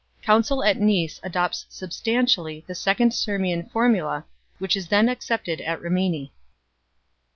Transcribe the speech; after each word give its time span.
Council 0.23 0.63
at 0.63 0.77
Nice 0.79 1.19
(NtV^) 1.19 1.25
adopts 1.25 1.65
substantially 1.69 2.63
the 2.65 2.73
Second 2.73 3.11
Sirmian 3.11 3.69
Formula, 3.69 4.25
which 4.57 4.75
is 4.75 4.87
then 4.87 5.07
accepted 5.07 5.61
at 5.61 5.79
Rimini. 5.79 6.33